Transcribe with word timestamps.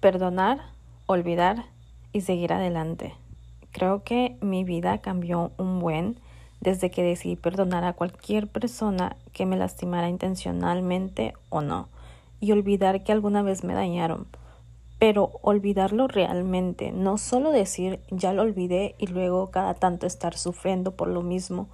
Perdonar, 0.00 0.62
olvidar 1.04 1.66
y 2.14 2.22
seguir 2.22 2.54
adelante. 2.54 3.14
Creo 3.70 4.02
que 4.02 4.38
mi 4.40 4.64
vida 4.64 4.96
cambió 5.02 5.52
un 5.58 5.78
buen 5.78 6.16
desde 6.62 6.90
que 6.90 7.02
decidí 7.02 7.36
perdonar 7.36 7.84
a 7.84 7.92
cualquier 7.92 8.48
persona 8.48 9.18
que 9.34 9.44
me 9.44 9.58
lastimara 9.58 10.08
intencionalmente 10.08 11.34
o 11.50 11.60
no, 11.60 11.88
y 12.40 12.52
olvidar 12.52 13.04
que 13.04 13.12
alguna 13.12 13.42
vez 13.42 13.62
me 13.62 13.74
dañaron. 13.74 14.26
Pero 14.98 15.32
olvidarlo 15.42 16.08
realmente, 16.08 16.92
no 16.92 17.18
solo 17.18 17.50
decir 17.50 18.00
ya 18.10 18.32
lo 18.32 18.40
olvidé 18.40 18.94
y 18.96 19.06
luego 19.06 19.50
cada 19.50 19.74
tanto 19.74 20.06
estar 20.06 20.34
sufriendo 20.34 20.92
por 20.92 21.08
lo 21.08 21.20
mismo 21.20 21.68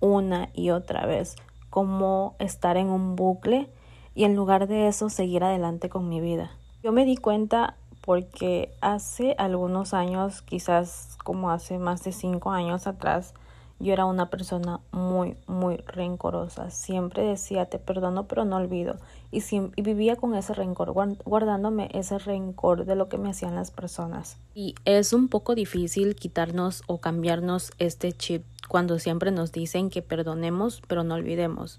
una 0.00 0.48
y 0.52 0.70
otra 0.70 1.06
vez, 1.06 1.36
como 1.70 2.34
estar 2.40 2.76
en 2.76 2.88
un 2.88 3.14
bucle 3.14 3.68
y 4.16 4.24
en 4.24 4.34
lugar 4.34 4.66
de 4.66 4.88
eso 4.88 5.10
seguir 5.10 5.44
adelante 5.44 5.88
con 5.88 6.08
mi 6.08 6.20
vida. 6.20 6.50
Yo 6.82 6.92
me 6.92 7.04
di 7.04 7.16
cuenta 7.16 7.76
porque 8.02 8.72
hace 8.80 9.34
algunos 9.36 9.94
años, 9.94 10.42
quizás 10.42 11.18
como 11.24 11.50
hace 11.50 11.78
más 11.78 12.04
de 12.04 12.12
cinco 12.12 12.52
años 12.52 12.86
atrás, 12.86 13.34
yo 13.80 13.92
era 13.92 14.04
una 14.04 14.30
persona 14.30 14.80
muy, 14.92 15.36
muy 15.48 15.78
rencorosa. 15.78 16.70
Siempre 16.70 17.24
decía, 17.24 17.66
te 17.66 17.80
perdono, 17.80 18.28
pero 18.28 18.44
no 18.44 18.56
olvido. 18.56 18.96
Y, 19.32 19.42
y, 19.52 19.82
vivía 19.82 20.14
con 20.14 20.36
ese 20.36 20.54
rencor, 20.54 20.92
guardándome 20.92 21.88
ese 21.92 22.18
rencor 22.18 22.84
de 22.84 22.94
lo 22.94 23.08
que 23.08 23.18
me 23.18 23.30
hacían 23.30 23.56
las 23.56 23.72
personas. 23.72 24.36
Y 24.54 24.76
es 24.84 25.12
un 25.12 25.28
poco 25.28 25.56
difícil 25.56 26.14
quitarnos 26.14 26.82
o 26.86 26.98
cambiarnos 26.98 27.72
este 27.78 28.12
chip 28.12 28.44
cuando 28.68 29.00
siempre 29.00 29.32
nos 29.32 29.50
dicen 29.50 29.90
que 29.90 30.02
perdonemos, 30.02 30.80
pero 30.86 31.02
no 31.02 31.14
olvidemos. 31.14 31.76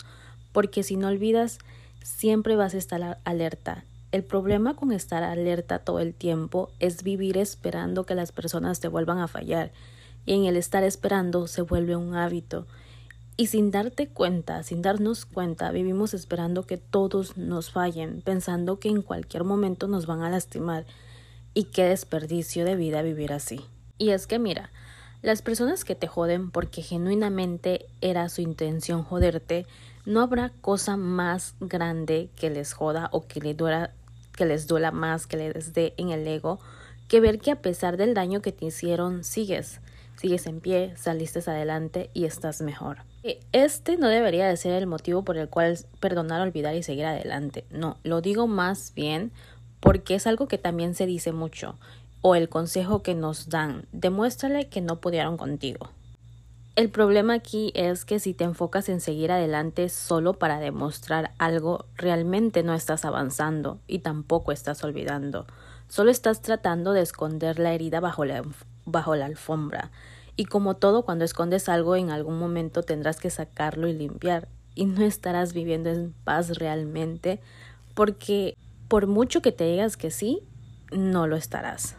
Porque 0.51 0.83
si 0.83 0.97
no 0.97 1.07
olvidas, 1.07 1.59
siempre 2.03 2.57
vas 2.57 2.73
a 2.73 2.77
estar 2.77 3.17
alerta 3.23 3.85
el 4.11 4.23
problema 4.23 4.75
con 4.75 4.91
estar 4.91 5.23
alerta 5.23 5.79
todo 5.79 5.99
el 5.99 6.13
tiempo 6.13 6.71
es 6.79 7.03
vivir 7.03 7.37
esperando 7.37 8.05
que 8.05 8.15
las 8.15 8.31
personas 8.31 8.79
te 8.79 8.87
vuelvan 8.87 9.19
a 9.19 9.27
fallar 9.27 9.71
y 10.25 10.33
en 10.33 10.45
el 10.45 10.57
estar 10.57 10.83
esperando 10.83 11.47
se 11.47 11.61
vuelve 11.61 11.95
un 11.95 12.15
hábito. 12.15 12.65
Y 13.37 13.47
sin 13.47 13.71
darte 13.71 14.07
cuenta, 14.07 14.63
sin 14.63 14.81
darnos 14.81 15.25
cuenta, 15.25 15.71
vivimos 15.71 16.13
esperando 16.13 16.63
que 16.63 16.77
todos 16.77 17.37
nos 17.37 17.71
fallen, 17.71 18.21
pensando 18.21 18.79
que 18.79 18.89
en 18.89 19.01
cualquier 19.01 19.43
momento 19.43 19.87
nos 19.87 20.07
van 20.07 20.23
a 20.23 20.29
lastimar. 20.29 20.85
Y 21.53 21.65
qué 21.65 21.85
desperdicio 21.85 22.65
de 22.65 22.75
vida 22.75 23.01
vivir 23.01 23.31
así. 23.31 23.61
Y 23.97 24.09
es 24.09 24.27
que 24.27 24.39
mira, 24.39 24.71
las 25.21 25.41
personas 25.41 25.85
que 25.85 25.95
te 25.95 26.07
joden 26.07 26.51
porque 26.51 26.81
genuinamente 26.81 27.85
era 28.01 28.27
su 28.29 28.41
intención 28.41 29.03
joderte, 29.03 29.65
no 30.05 30.21
habrá 30.21 30.49
cosa 30.61 30.97
más 30.97 31.55
grande 31.59 32.29
que 32.35 32.49
les 32.49 32.73
joda 32.73 33.09
o 33.11 33.27
que, 33.27 33.41
le 33.41 33.53
duela, 33.53 33.91
que 34.39 34.45
les 34.45 34.67
duela 34.67 34.91
más, 34.91 35.27
que 35.27 35.35
les 35.35 35.73
dé 35.73 35.93
en 35.97 36.11
el 36.11 36.25
ego, 36.25 36.61
que 37.09 37.19
ver 37.19 37.39
que 37.39 37.51
a 37.51 37.61
pesar 37.61 37.97
del 37.97 38.13
daño 38.13 38.41
que 38.41 38.53
te 38.53 38.67
hicieron, 38.67 39.25
sigues, 39.25 39.81
sigues 40.15 40.47
en 40.47 40.61
pie, 40.61 40.93
saliste 40.95 41.39
adelante 41.51 42.09
y 42.13 42.23
estás 42.23 42.61
mejor. 42.61 42.99
Este 43.51 43.97
no 43.97 44.07
debería 44.07 44.47
de 44.47 44.55
ser 44.55 44.71
el 44.75 44.87
motivo 44.87 45.23
por 45.23 45.37
el 45.37 45.49
cual 45.49 45.77
perdonar, 45.99 46.39
olvidar 46.39 46.73
y 46.73 46.83
seguir 46.83 47.03
adelante. 47.03 47.65
No, 47.69 47.97
lo 48.03 48.21
digo 48.21 48.47
más 48.47 48.93
bien 48.95 49.33
porque 49.81 50.15
es 50.15 50.25
algo 50.25 50.47
que 50.47 50.57
también 50.57 50.95
se 50.95 51.05
dice 51.05 51.33
mucho, 51.33 51.77
o 52.21 52.35
el 52.35 52.47
consejo 52.47 53.03
que 53.03 53.15
nos 53.15 53.49
dan, 53.49 53.87
demuéstrale 53.91 54.69
que 54.69 54.79
no 54.79 55.01
pudieron 55.01 55.35
contigo. 55.35 55.89
El 56.79 56.89
problema 56.89 57.33
aquí 57.33 57.73
es 57.75 58.05
que 58.05 58.19
si 58.19 58.33
te 58.33 58.45
enfocas 58.45 58.87
en 58.87 59.01
seguir 59.01 59.33
adelante 59.33 59.89
solo 59.89 60.39
para 60.39 60.61
demostrar 60.61 61.33
algo, 61.37 61.83
realmente 61.97 62.63
no 62.63 62.73
estás 62.73 63.03
avanzando 63.03 63.81
y 63.85 63.99
tampoco 63.99 64.53
estás 64.53 64.81
olvidando. 64.85 65.45
Solo 65.89 66.09
estás 66.09 66.41
tratando 66.41 66.93
de 66.93 67.01
esconder 67.01 67.59
la 67.59 67.73
herida 67.73 67.99
bajo 67.99 68.23
la, 68.23 68.43
bajo 68.85 69.13
la 69.17 69.25
alfombra. 69.25 69.91
Y 70.37 70.45
como 70.45 70.77
todo, 70.77 71.03
cuando 71.03 71.25
escondes 71.25 71.67
algo 71.67 71.97
en 71.97 72.11
algún 72.11 72.39
momento 72.39 72.81
tendrás 72.81 73.19
que 73.19 73.29
sacarlo 73.29 73.89
y 73.89 73.93
limpiar. 73.93 74.47
Y 74.73 74.85
no 74.85 75.03
estarás 75.03 75.51
viviendo 75.51 75.89
en 75.89 76.13
paz 76.23 76.59
realmente 76.59 77.41
porque 77.93 78.55
por 78.87 79.05
mucho 79.05 79.41
que 79.41 79.51
te 79.51 79.65
digas 79.65 79.97
que 79.97 80.11
sí, 80.11 80.43
no 80.93 81.27
lo 81.27 81.35
estarás 81.35 81.97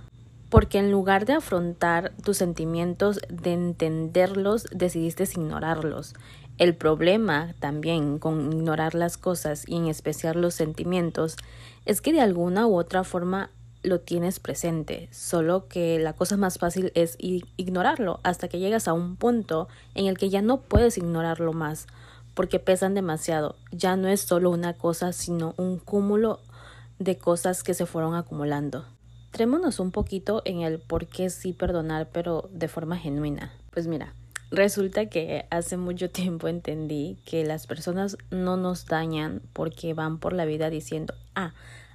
porque 0.50 0.78
en 0.78 0.91
lugar 0.91 1.25
de 1.25 1.34
afrontar 1.34 2.12
tus 2.22 2.37
sentimientos, 2.37 3.21
de 3.28 3.53
entenderlos, 3.53 4.66
decidiste 4.72 5.25
ignorarlos. 5.25 6.15
El 6.59 6.75
problema 6.75 7.55
también 7.61 8.19
con 8.19 8.53
ignorar 8.53 8.94
las 8.94 9.16
cosas 9.16 9.65
y 9.66 9.77
en 9.77 9.87
especial 9.87 10.43
los 10.43 10.55
sentimientos 10.55 11.37
es 11.87 12.03
que 12.03 12.12
de 12.12 12.21
alguna 12.21 12.66
u 12.66 12.77
otra 12.77 13.05
forma 13.05 13.50
lo 13.83 14.00
tienes 14.00 14.41
presente, 14.41 15.09
solo 15.11 15.69
que 15.69 15.99
la 15.99 16.12
cosa 16.12 16.37
más 16.37 16.59
fácil 16.59 16.93
es 16.94 17.17
ignorarlo 17.19 18.21
hasta 18.25 18.49
que 18.49 18.59
llegas 18.59 18.88
a 18.88 18.93
un 18.93 19.17
punto 19.17 19.69
en 19.94 20.06
el 20.06 20.19
que 20.19 20.28
ya 20.28 20.43
no 20.43 20.61
puedes 20.61 20.99
ignorarlo 20.99 21.55
más, 21.55 21.87
porque 22.34 22.59
pesan 22.59 22.94
demasiado. 22.94 23.56
Ya 23.72 23.97
no 23.97 24.09
es 24.09 24.21
solo 24.21 24.50
una 24.50 24.75
cosa, 24.75 25.12
sino 25.12 25.55
un 25.56 25.78
cúmulo 25.78 26.41
de 26.99 27.17
cosas 27.17 27.62
que 27.62 27.72
se 27.72 27.87
fueron 27.87 28.15
acumulando. 28.15 28.84
Trémonos 29.30 29.78
un 29.78 29.92
poquito 29.92 30.42
en 30.44 30.62
el 30.62 30.80
por 30.80 31.06
qué 31.06 31.30
sí 31.30 31.52
perdonar, 31.52 32.08
pero 32.12 32.48
de 32.52 32.68
forma 32.68 32.96
genuina. 32.96 33.52
Pues 33.70 33.86
mira, 33.86 34.12
resulta 34.50 35.06
que 35.06 35.46
hace 35.50 35.76
mucho 35.76 36.10
tiempo 36.10 36.48
entendí 36.48 37.18
que 37.24 37.44
las 37.44 37.66
personas 37.66 38.16
no 38.30 38.56
nos 38.56 38.86
dañan 38.86 39.42
porque 39.52 39.94
van 39.94 40.19
por 40.19 40.32
la 40.32 40.44
vida 40.44 40.70
diciendo, 40.70 41.14
ah, 41.34 41.54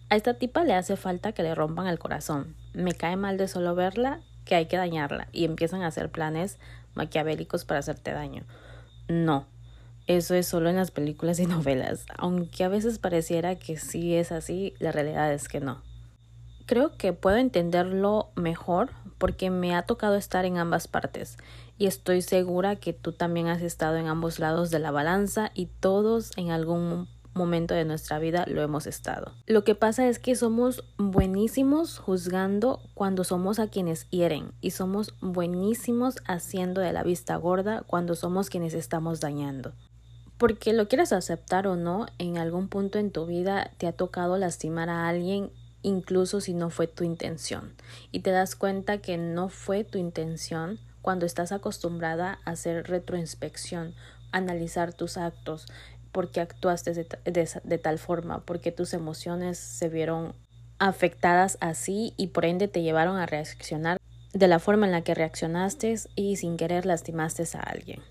a 0.09 0.15
esta 0.15 0.35
tipa 0.35 0.63
le 0.63 0.73
hace 0.73 0.97
falta 0.97 1.31
que 1.31 1.43
le 1.43 1.55
rompan 1.55 1.87
el 1.87 1.99
corazón. 1.99 2.55
Me 2.73 2.93
cae 2.93 3.15
mal 3.15 3.37
de 3.37 3.47
solo 3.47 3.75
verla, 3.75 4.21
que 4.45 4.55
hay 4.55 4.67
que 4.67 4.77
dañarla. 4.77 5.27
Y 5.31 5.45
empiezan 5.45 5.81
a 5.81 5.87
hacer 5.87 6.11
planes 6.11 6.57
maquiavélicos 6.93 7.65
para 7.65 7.79
hacerte 7.79 8.11
daño. 8.11 8.43
No, 9.07 9.47
eso 10.07 10.35
es 10.35 10.47
solo 10.47 10.69
en 10.69 10.75
las 10.75 10.91
películas 10.91 11.39
y 11.39 11.45
novelas. 11.47 12.05
Aunque 12.17 12.63
a 12.63 12.69
veces 12.69 12.99
pareciera 12.99 13.55
que 13.55 13.77
sí 13.77 14.15
es 14.15 14.31
así, 14.31 14.73
la 14.79 14.91
realidad 14.91 15.33
es 15.33 15.47
que 15.47 15.59
no. 15.59 15.81
Creo 16.65 16.97
que 16.97 17.13
puedo 17.13 17.37
entenderlo 17.37 18.29
mejor 18.35 18.89
porque 19.17 19.49
me 19.49 19.75
ha 19.75 19.83
tocado 19.83 20.15
estar 20.15 20.45
en 20.45 20.57
ambas 20.57 20.87
partes 20.87 21.37
y 21.77 21.87
estoy 21.87 22.21
segura 22.21 22.75
que 22.75 22.93
tú 22.93 23.11
también 23.11 23.47
has 23.47 23.61
estado 23.61 23.97
en 23.97 24.07
ambos 24.07 24.39
lados 24.39 24.71
de 24.71 24.79
la 24.79 24.91
balanza 24.91 25.51
y 25.53 25.67
todos 25.67 26.31
en 26.37 26.51
algún 26.51 27.07
momento 27.35 27.73
de 27.73 27.85
nuestra 27.85 28.17
vida 28.17 28.45
lo 28.47 28.61
hemos 28.61 28.87
estado. 28.87 29.33
Lo 29.45 29.63
que 29.63 29.75
pasa 29.75 30.07
es 30.07 30.19
que 30.19 30.35
somos 30.35 30.83
buenísimos 30.97 31.99
juzgando 31.99 32.79
cuando 32.93 33.23
somos 33.23 33.59
a 33.59 33.67
quienes 33.67 34.09
hieren 34.09 34.53
y 34.61 34.71
somos 34.71 35.13
buenísimos 35.21 36.15
haciendo 36.25 36.81
de 36.81 36.93
la 36.93 37.03
vista 37.03 37.35
gorda 37.35 37.83
cuando 37.85 38.15
somos 38.15 38.49
quienes 38.49 38.73
estamos 38.73 39.19
dañando. 39.19 39.73
Porque 40.37 40.73
lo 40.73 40.87
quieras 40.87 41.13
aceptar 41.13 41.67
o 41.67 41.75
no, 41.75 42.07
en 42.17 42.37
algún 42.37 42.67
punto 42.67 42.99
en 42.99 43.11
tu 43.11 43.25
vida 43.25 43.71
te 43.77 43.87
ha 43.87 43.93
tocado 43.93 44.37
lastimar 44.37 44.89
a 44.89 45.07
alguien 45.07 45.51
incluso 45.85 46.41
si 46.41 46.53
no 46.53 46.71
fue 46.71 46.87
tu 46.87 47.03
intención. 47.03 47.75
Y 48.11 48.21
te 48.21 48.31
das 48.31 48.55
cuenta 48.55 48.97
que 48.97 49.17
no 49.17 49.49
fue 49.49 49.83
tu 49.83 49.99
intención 49.99 50.79
cuando 51.01 51.27
estás 51.27 51.51
acostumbrada 51.51 52.39
a 52.43 52.51
hacer 52.51 52.87
retroinspección, 52.87 53.93
analizar 54.31 54.93
tus 54.93 55.17
actos, 55.17 55.67
porque 56.11 56.41
actuaste 56.41 56.93
de, 57.23 57.77
tal 57.77 57.99
forma, 57.99 58.43
porque 58.45 58.71
tus 58.71 58.93
emociones 58.93 59.59
se 59.59 59.87
vieron 59.89 60.33
afectadas 60.79 61.57
así 61.61 62.13
y 62.17 62.27
por 62.27 62.45
ende 62.45 62.67
te 62.67 62.81
llevaron 62.81 63.17
a 63.17 63.27
reaccionar 63.27 63.99
de 64.33 64.47
la 64.47 64.59
forma 64.59 64.87
en 64.87 64.91
la 64.91 65.01
que 65.01 65.13
reaccionaste 65.13 65.95
y 66.15 66.35
sin 66.37 66.57
querer 66.57 66.85
lastimaste 66.85 67.43
a 67.53 67.59
alguien 67.59 68.01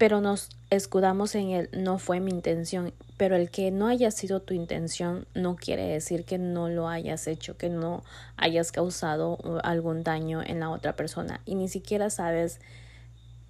pero 0.00 0.22
nos 0.22 0.48
escudamos 0.70 1.34
en 1.34 1.50
el 1.50 1.68
no 1.74 1.98
fue 1.98 2.20
mi 2.20 2.30
intención, 2.30 2.94
pero 3.18 3.36
el 3.36 3.50
que 3.50 3.70
no 3.70 3.86
haya 3.86 4.10
sido 4.10 4.40
tu 4.40 4.54
intención 4.54 5.26
no 5.34 5.56
quiere 5.56 5.84
decir 5.88 6.24
que 6.24 6.38
no 6.38 6.70
lo 6.70 6.88
hayas 6.88 7.26
hecho, 7.26 7.58
que 7.58 7.68
no 7.68 8.02
hayas 8.38 8.72
causado 8.72 9.36
algún 9.62 10.02
daño 10.02 10.40
en 10.42 10.58
la 10.58 10.70
otra 10.70 10.96
persona 10.96 11.42
y 11.44 11.54
ni 11.54 11.68
siquiera 11.68 12.08
sabes 12.08 12.60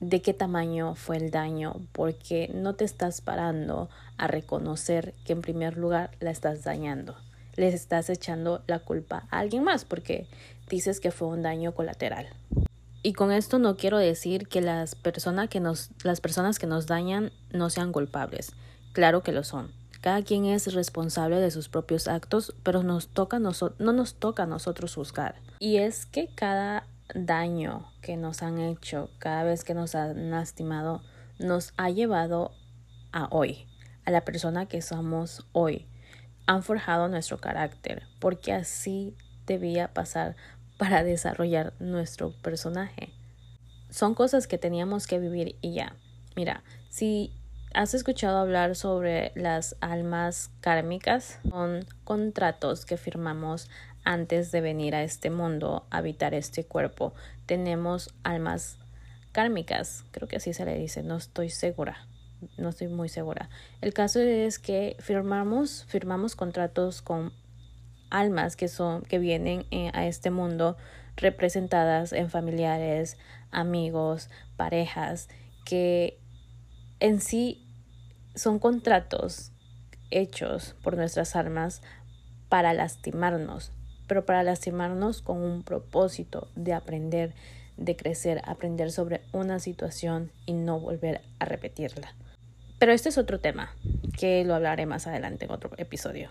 de 0.01 0.23
qué 0.23 0.35
tamaño 0.35 0.97
fue 0.97 1.19
el 1.19 1.31
daño 1.31 1.77
porque 1.93 2.51
no 2.53 2.75
te 2.75 2.85
estás 2.85 3.21
parando 3.21 3.89
a 4.19 4.27
reconocer 4.27 5.15
que 5.25 5.35
en 5.35 5.43
primer 5.43 5.77
lugar 5.77 6.11
la 6.19 6.33
estás 6.33 6.65
dañando. 6.65 7.15
Le 7.55 7.69
estás 7.69 8.11
echando 8.11 8.65
la 8.67 8.81
culpa 8.81 9.29
a 9.31 9.39
alguien 9.39 9.63
más 9.63 9.85
porque 9.85 10.27
dices 10.69 10.99
que 10.99 11.13
fue 11.13 11.29
un 11.29 11.43
daño 11.43 11.77
colateral. 11.77 12.27
Y 13.03 13.15
con 13.15 13.33
esto 13.33 13.59
no 13.59 13.77
quiero 13.77 13.99
decir 13.99 14.47
que 14.47 14.61
las, 14.61 14.95
personas 14.95 15.49
que 15.49 15.61
nos, 15.61 15.91
las 16.05 16.21
personas 16.21 16.59
que 16.59 16.67
nos 16.67 16.87
dañan 16.87 17.33
no 17.51 17.71
sean 17.71 17.93
culpables. 17.93 18.53
Claro 18.93 19.23
que 19.23 19.33
lo 19.33 19.43
son. 19.43 19.73
Cada 20.03 20.23
quien 20.23 20.47
es 20.47 20.73
responsable 20.73 21.37
de 21.37 21.51
sus 21.51 21.69
propios 21.69 22.09
actos, 22.09 22.55
pero 22.63 22.83
nos 22.83 23.09
toca 23.09 23.39
no 23.39 23.53
nos 23.79 24.15
toca 24.15 24.43
a 24.45 24.47
nosotros 24.47 24.95
juzgar. 24.95 25.37
Y 25.59 25.77
es 25.77 26.07
que 26.07 26.29
cada 26.35 26.87
daño 27.15 27.91
que 28.03 28.17
nos 28.17 28.43
han 28.43 28.59
hecho, 28.59 29.11
cada 29.19 29.45
vez 29.45 29.65
que 29.65 29.75
nos 29.75 29.95
han 29.95 30.31
lastimado, 30.31 31.03
nos 31.39 31.73
ha 31.77 31.91
llevado 31.91 32.53
a 33.13 33.29
hoy, 33.31 33.67
a 34.05 34.11
la 34.11 34.23
persona 34.23 34.67
que 34.67 34.83
somos 34.83 35.47
hoy. 35.53 35.87
Han 36.47 36.63
forjado 36.63 37.09
nuestro 37.09 37.39
carácter, 37.39 38.05
porque 38.19 38.53
así 38.53 39.15
debía 39.47 39.93
pasar 39.93 40.37
para 40.81 41.05
desarrollar 41.05 41.75
nuestro 41.79 42.33
personaje. 42.41 43.11
Son 43.91 44.15
cosas 44.15 44.47
que 44.47 44.57
teníamos 44.57 45.07
que 45.07 45.19
vivir 45.19 45.57
y 45.61 45.75
ya. 45.75 45.95
Mira, 46.37 46.65
si 46.89 47.35
has 47.75 47.93
escuchado 47.93 48.39
hablar 48.39 48.75
sobre 48.77 49.33
las 49.35 49.77
almas 49.83 50.51
kármicas, 50.63 51.39
son 51.51 51.85
contratos 52.05 52.87
que 52.87 52.97
firmamos 52.97 53.69
antes 54.05 54.53
de 54.53 54.63
venir 54.63 54.95
a 54.95 55.03
este 55.03 55.29
mundo, 55.29 55.85
habitar 55.91 56.33
este 56.33 56.65
cuerpo. 56.65 57.13
Tenemos 57.45 58.15
almas 58.23 58.79
kármicas, 59.33 60.07
creo 60.13 60.29
que 60.29 60.37
así 60.37 60.55
se 60.55 60.65
le 60.65 60.79
dice, 60.79 61.03
no 61.03 61.19
estoy 61.19 61.51
segura, 61.51 62.07
no 62.57 62.71
estoy 62.71 62.89
muy 62.89 63.11
segura. 63.11 63.51
El 63.83 63.93
caso 63.93 64.19
es 64.21 64.59
que 64.59 64.97
firmamos, 64.99 65.85
firmamos 65.89 66.37
contratos 66.37 67.03
con 67.03 67.35
almas 68.11 68.57
que 68.57 68.69
son, 68.69 69.03
que 69.03 69.19
vienen 69.19 69.65
eh, 69.71 69.91
a 69.95 70.07
este 70.07 70.31
mundo 70.31 70.77
representadas 71.17 72.13
en 72.13 72.31
familiares, 72.31 73.17
amigos, 73.51 74.29
parejas, 74.57 75.29
que 75.65 76.19
en 76.99 77.21
sí 77.21 77.67
son 78.35 78.59
contratos 78.59 79.53
hechos 80.11 80.75
por 80.83 80.97
nuestras 80.97 81.37
almas 81.37 81.83
para 82.49 82.73
lastimarnos, 82.75 83.73
pero 84.07 84.27
para 84.27 84.43
lastimarnos 84.43 85.23
con 85.23 85.39
un 85.39 85.63
propósito 85.63 86.49
de 86.57 86.73
aprender, 86.73 87.35
de 87.77 87.97
crecer, 87.97 88.43
aprender 88.45 88.91
sobre 88.91 89.23
una 89.33 89.59
situación 89.61 90.33
y 90.47 90.53
no 90.53 90.81
volver 90.81 91.23
a 91.39 91.45
repetirla. 91.45 92.15
Pero 92.79 92.93
este 92.93 93.11
es 93.11 93.19
otro 93.19 93.41
tema 93.41 93.75
que 94.19 94.45
lo 94.45 94.55
hablaré 94.55 94.87
más 94.87 95.07
adelante 95.07 95.45
en 95.45 95.53
otro 95.53 95.71
episodio. 95.77 96.31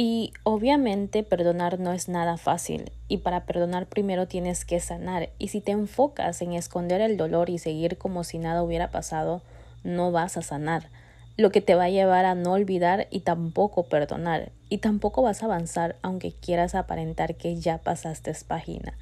Y 0.00 0.32
obviamente 0.44 1.24
perdonar 1.24 1.80
no 1.80 1.92
es 1.92 2.08
nada 2.08 2.36
fácil 2.36 2.92
y 3.08 3.16
para 3.16 3.46
perdonar 3.46 3.88
primero 3.88 4.28
tienes 4.28 4.64
que 4.64 4.78
sanar 4.78 5.30
y 5.40 5.48
si 5.48 5.60
te 5.60 5.72
enfocas 5.72 6.40
en 6.40 6.52
esconder 6.52 7.00
el 7.00 7.16
dolor 7.16 7.50
y 7.50 7.58
seguir 7.58 7.98
como 7.98 8.22
si 8.22 8.38
nada 8.38 8.62
hubiera 8.62 8.92
pasado, 8.92 9.42
no 9.82 10.12
vas 10.12 10.36
a 10.36 10.42
sanar 10.42 10.88
lo 11.36 11.50
que 11.50 11.60
te 11.60 11.74
va 11.74 11.86
a 11.86 11.90
llevar 11.90 12.26
a 12.26 12.36
no 12.36 12.52
olvidar 12.52 13.08
y 13.10 13.20
tampoco 13.22 13.88
perdonar. 13.88 14.52
Y 14.68 14.78
tampoco 14.78 15.22
vas 15.22 15.42
a 15.42 15.46
avanzar 15.46 15.96
aunque 16.00 16.30
quieras 16.30 16.76
aparentar 16.76 17.34
que 17.34 17.56
ya 17.56 17.78
pasaste 17.78 18.32
página. 18.46 18.94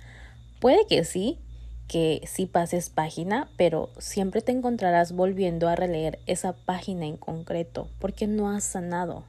Puede 0.60 0.86
que 0.86 1.04
sí, 1.04 1.38
que 1.88 2.22
sí 2.24 2.46
pases 2.46 2.88
página, 2.88 3.50
pero 3.58 3.90
siempre 3.98 4.40
te 4.40 4.52
encontrarás 4.52 5.12
volviendo 5.12 5.68
a 5.68 5.76
releer 5.76 6.20
esa 6.24 6.54
página 6.54 7.04
en 7.04 7.18
concreto 7.18 7.90
porque 7.98 8.26
no 8.26 8.48
has 8.48 8.64
sanado. 8.64 9.24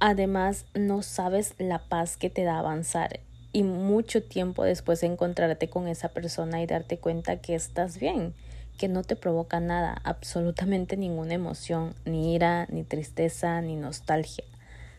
Además, 0.00 0.66
no 0.74 1.02
sabes 1.02 1.54
la 1.58 1.80
paz 1.80 2.16
que 2.16 2.30
te 2.30 2.44
da 2.44 2.58
avanzar 2.58 3.20
y 3.52 3.62
mucho 3.64 4.22
tiempo 4.22 4.62
después 4.62 5.00
de 5.00 5.08
encontrarte 5.08 5.68
con 5.68 5.88
esa 5.88 6.10
persona 6.10 6.62
y 6.62 6.66
darte 6.66 6.98
cuenta 6.98 7.40
que 7.40 7.54
estás 7.54 7.98
bien 7.98 8.34
que 8.78 8.88
no 8.88 9.02
te 9.02 9.16
provoca 9.16 9.60
nada, 9.60 10.00
absolutamente 10.04 10.96
ninguna 10.96 11.34
emoción, 11.34 11.94
ni 12.04 12.34
ira, 12.34 12.66
ni 12.70 12.84
tristeza, 12.84 13.60
ni 13.60 13.74
nostalgia. 13.74 14.44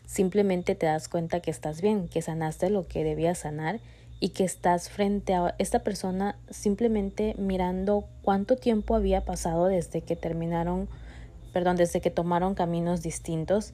Simplemente 0.04 0.74
te 0.74 0.86
das 0.86 1.08
cuenta 1.08 1.40
que 1.40 1.50
estás 1.50 1.80
bien, 1.80 2.06
que 2.06 2.20
sanaste 2.20 2.68
lo 2.68 2.86
que 2.86 3.02
debías 3.02 3.38
sanar 3.38 3.80
y 4.20 4.30
que 4.30 4.44
estás 4.44 4.90
frente 4.90 5.34
a 5.34 5.54
esta 5.58 5.78
persona 5.78 6.36
simplemente 6.50 7.34
mirando 7.38 8.04
cuánto 8.22 8.56
tiempo 8.56 8.94
había 8.94 9.24
pasado 9.24 9.66
desde 9.66 10.02
que 10.02 10.14
terminaron, 10.14 10.88
perdón, 11.54 11.76
desde 11.76 12.02
que 12.02 12.10
tomaron 12.10 12.54
caminos 12.54 13.00
distintos 13.00 13.72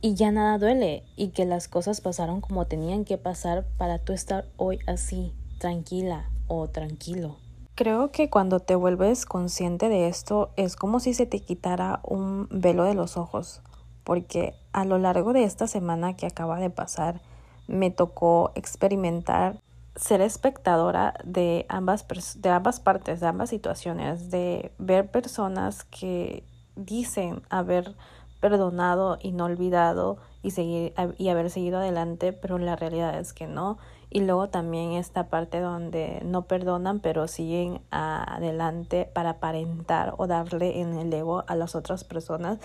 y 0.00 0.14
ya 0.14 0.30
nada 0.30 0.58
duele 0.58 1.04
y 1.16 1.28
que 1.28 1.44
las 1.44 1.68
cosas 1.68 2.00
pasaron 2.00 2.40
como 2.40 2.66
tenían 2.66 3.04
que 3.04 3.18
pasar 3.18 3.66
para 3.76 3.98
tú 3.98 4.12
estar 4.12 4.46
hoy 4.56 4.78
así, 4.86 5.32
tranquila 5.58 6.30
o 6.46 6.68
tranquilo. 6.68 7.36
Creo 7.74 8.10
que 8.10 8.28
cuando 8.28 8.60
te 8.60 8.74
vuelves 8.74 9.24
consciente 9.24 9.88
de 9.88 10.08
esto 10.08 10.50
es 10.56 10.74
como 10.74 10.98
si 10.98 11.14
se 11.14 11.26
te 11.26 11.40
quitara 11.40 12.00
un 12.02 12.48
velo 12.50 12.84
de 12.84 12.94
los 12.94 13.16
ojos, 13.16 13.62
porque 14.02 14.54
a 14.72 14.84
lo 14.84 14.98
largo 14.98 15.32
de 15.32 15.44
esta 15.44 15.66
semana 15.66 16.16
que 16.16 16.26
acaba 16.26 16.58
de 16.58 16.70
pasar 16.70 17.20
me 17.68 17.90
tocó 17.90 18.50
experimentar 18.54 19.60
ser 19.94 20.20
espectadora 20.20 21.14
de 21.24 21.66
ambas, 21.68 22.06
de 22.36 22.48
ambas 22.50 22.80
partes, 22.80 23.20
de 23.20 23.26
ambas 23.26 23.50
situaciones, 23.50 24.30
de 24.30 24.72
ver 24.78 25.10
personas 25.10 25.84
que 25.84 26.44
dicen 26.76 27.42
haber 27.50 27.96
perdonado 28.40 29.18
y 29.20 29.32
no 29.32 29.44
olvidado 29.44 30.18
y, 30.42 30.52
seguir, 30.52 30.94
y 31.18 31.28
haber 31.28 31.50
seguido 31.50 31.78
adelante, 31.78 32.32
pero 32.32 32.58
la 32.58 32.76
realidad 32.76 33.18
es 33.18 33.32
que 33.32 33.46
no. 33.46 33.78
Y 34.10 34.20
luego 34.20 34.48
también 34.48 34.92
esta 34.92 35.28
parte 35.28 35.60
donde 35.60 36.22
no 36.24 36.42
perdonan 36.42 37.00
pero 37.00 37.28
siguen 37.28 37.82
adelante 37.90 39.10
para 39.12 39.30
aparentar 39.30 40.14
o 40.16 40.26
darle 40.26 40.80
en 40.80 40.98
el 40.98 41.12
ego 41.12 41.44
a 41.46 41.54
las 41.54 41.74
otras 41.74 42.04
personas. 42.04 42.58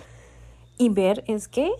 Y 0.78 0.88
ver 0.88 1.22
es 1.26 1.48
que 1.48 1.70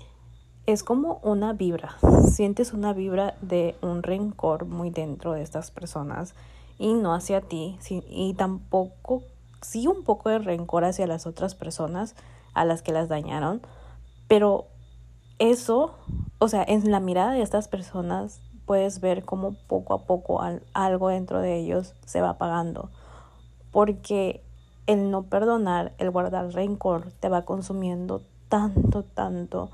es 0.67 0.83
como 0.83 1.21
una 1.23 1.53
vibra, 1.53 1.97
sientes 2.27 2.73
una 2.73 2.93
vibra 2.93 3.35
de 3.43 3.77
un 3.83 4.03
rencor 4.03 4.65
muy 4.65 4.91
dentro 4.91 5.33
de 5.33 5.43
estas 5.43 5.71
personas 5.71 6.35
y 6.79 6.95
no 6.95 7.13
hacia 7.13 7.43
ti 7.43 7.79
y 8.09 8.35
tampoco 8.35 9.23
sí 9.61 9.87
un 9.87 10.05
poco 10.05 10.31
de 10.31 10.39
rencor 10.39 10.85
hacia 10.85 11.07
las 11.07 11.27
otras 11.27 11.55
personas 11.55 12.15
a 12.55 12.65
las 12.65 12.83
que 12.83 12.93
las 12.93 13.09
dañaron, 13.09 13.61
pero 14.29 14.67
eso, 15.39 15.95
o 16.39 16.49
sea, 16.49 16.65
en 16.67 16.91
la 16.91 17.01
mirada 17.01 17.33
de 17.33 17.43
estas 17.43 17.69
personas 17.69 18.41
puedes 18.67 19.01
ver 19.01 19.25
cómo 19.25 19.55
poco 19.67 19.95
a 19.95 20.07
poco 20.07 20.41
algo 20.73 21.09
dentro 21.09 21.41
de 21.41 21.59
ellos 21.59 21.95
se 22.07 22.21
va 22.21 22.31
apagando. 22.31 22.91
Porque 23.71 24.43
el 24.87 25.11
no 25.11 25.25
perdonar, 25.25 25.93
el 25.99 26.11
guardar 26.11 26.53
rencor, 26.53 27.13
te 27.21 27.29
va 27.29 27.43
consumiendo 27.43 28.23
tanto, 28.49 29.03
tanto, 29.03 29.71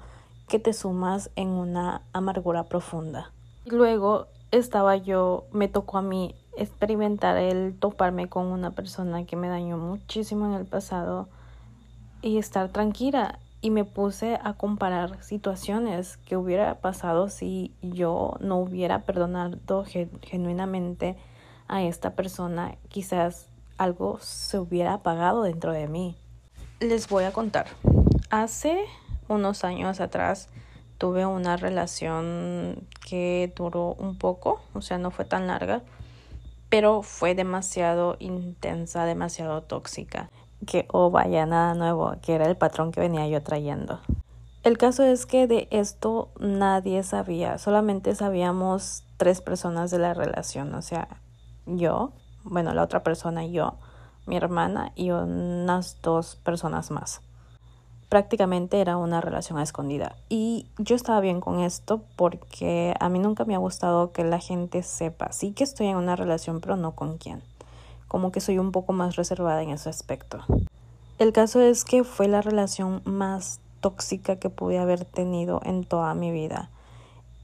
que 0.49 0.59
te 0.59 0.73
sumas 0.73 1.31
en 1.37 1.49
una 1.49 2.03
amargura 2.13 2.65
profunda. 2.65 3.31
Luego 3.67 4.27
estaba 4.51 4.97
yo, 4.97 5.45
me 5.53 5.69
tocó 5.69 5.99
a 5.99 6.03
mí 6.03 6.35
experimentar 6.57 7.37
el 7.37 7.79
toparme 7.79 8.29
con 8.29 8.47
una 8.47 8.73
persona 8.73 9.25
que 9.25 9.37
me 9.37 9.49
dañó 9.49 9.79
muchísimo 9.79 10.47
en 10.47 10.55
el 10.55 10.67
pasado 10.67 11.29
y 12.23 12.39
estar 12.39 12.71
tranquila 12.71 13.39
y 13.61 13.71
me 13.71 13.85
puse 13.85 14.39
a 14.43 14.55
comparar 14.55 15.23
situaciones 15.23 16.17
que 16.19 16.37
hubiera 16.37 16.81
pasado 16.81 17.29
si 17.29 17.75
yo 17.83 18.35
no 18.41 18.57
hubiera 18.57 19.03
perdonado 19.03 19.85
genuinamente 20.23 21.17
a 21.69 21.83
esta 21.83 22.15
persona, 22.15 22.77
quizás 22.89 23.49
algo 23.77 24.19
se 24.21 24.59
hubiera 24.59 24.95
apagado 24.95 25.43
dentro 25.43 25.73
de 25.73 25.89
mí. 25.89 26.17
Les 26.81 27.09
voy 27.09 27.25
a 27.25 27.33
contar. 27.33 27.67
Hace 28.31 28.85
unos 29.29 29.65
años 29.65 30.01
atrás 30.01 30.49
tuve 30.99 31.27
una 31.27 31.57
relación 31.57 32.87
que 33.07 33.53
duró 33.55 33.95
un 33.95 34.17
poco, 34.17 34.63
o 34.75 34.81
sea, 34.81 34.99
no 34.99 35.11
fue 35.11 35.25
tan 35.25 35.47
larga, 35.47 35.83
pero 36.71 37.03
fue 37.03 37.35
demasiado 37.35 38.17
intensa, 38.21 39.05
demasiado 39.05 39.63
tóxica 39.63 40.31
que, 40.67 40.87
oh 40.93 41.11
vaya, 41.11 41.47
nada 41.47 41.75
nuevo, 41.75 42.15
que 42.23 42.35
era 42.35 42.47
el 42.47 42.57
patrón 42.57 42.93
que 42.93 43.01
venía 43.01 43.27
yo 43.29 43.43
trayendo. 43.43 44.01
El 44.63 44.77
caso 44.77 45.03
es 45.05 45.25
que 45.25 45.47
de 45.47 45.69
esto 45.71 46.29
nadie 46.39 47.03
sabía, 47.03 47.57
solamente 47.59 48.15
sabíamos 48.15 49.05
tres 49.17 49.41
personas 49.41 49.91
de 49.91 49.99
la 49.99 50.13
relación, 50.13 50.75
o 50.75 50.83
sea, 50.83 51.09
yo, 51.67 52.13
bueno, 52.45 52.75
la 52.75 52.83
otra 52.83 53.03
persona 53.03 53.47
yo, 53.47 53.75
mi 54.27 54.37
hermana 54.37 54.93
y 54.97 55.11
unas 55.11 55.97
dos 56.03 56.37
personas 56.37 56.91
más. 56.91 57.23
Prácticamente 58.11 58.81
era 58.81 58.97
una 58.97 59.21
relación 59.21 59.61
escondida. 59.61 60.17
Y 60.29 60.67
yo 60.79 60.97
estaba 60.97 61.21
bien 61.21 61.41
con 61.41 61.61
esto 61.61 62.03
porque 62.17 62.95
a 62.99 63.09
mí 63.09 63.21
nunca 63.21 63.45
me 63.45 63.55
ha 63.55 63.59
gustado 63.59 64.11
que 64.11 64.25
la 64.25 64.41
gente 64.41 64.83
sepa. 64.83 65.31
Sí 65.31 65.53
que 65.53 65.63
estoy 65.63 65.87
en 65.87 65.97
una 65.97 66.17
relación, 66.17 66.61
pero 66.61 66.77
no 66.77 66.97
con 66.97 67.19
quién 67.19 67.41
como 68.11 68.33
que 68.33 68.41
soy 68.41 68.59
un 68.59 68.73
poco 68.73 68.93
más 68.93 69.15
reservada 69.15 69.63
en 69.63 69.71
ese 69.71 69.89
aspecto. 69.89 70.41
El 71.21 71.33
caso 71.33 71.61
es 71.61 71.85
que 71.85 72.03
fue 72.03 72.27
la 72.27 72.43
relación 72.43 73.03
más 73.05 73.61
tóxica 73.81 74.35
que 74.35 74.51
pude 74.51 74.81
haber 74.81 75.05
tenido 75.05 75.61
en 75.65 75.85
toda 75.85 76.13
mi 76.15 76.33
vida. 76.33 76.71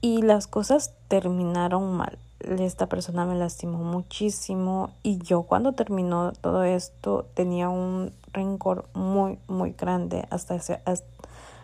Y 0.01 0.23
las 0.23 0.45
cosas 0.45 0.93
terminaron 1.07 1.95
mal. 1.95 2.19
Esta 2.41 2.87
persona 2.87 3.25
me 3.25 3.35
lastimó 3.35 3.77
muchísimo 3.77 4.91
y 5.03 5.19
yo 5.19 5.43
cuando 5.43 5.71
terminó 5.71 6.33
todo 6.33 6.65
esto 6.65 7.25
tenía 7.33 7.69
un 7.69 8.11
rencor 8.33 8.89
muy, 8.93 9.39
muy 9.47 9.71
grande 9.71 10.27
hasta 10.31 10.55
hacia, 10.55 10.81